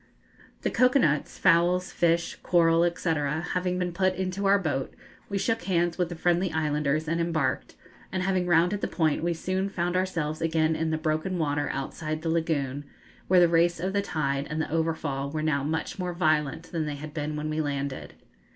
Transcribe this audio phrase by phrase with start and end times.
[0.63, 4.95] The cocoa nuts, fowls, fish, coral, &c., having been put into our boat,
[5.29, 7.75] we shook hands with the friendly islanders and embarked,
[8.11, 12.23] and having rounded the point we soon found ourselves again in the broken water outside
[12.23, 12.83] the lagoon,
[13.27, 16.87] where the race of the tide and the overfall were now much more violent than
[16.87, 18.15] they had been when we landed.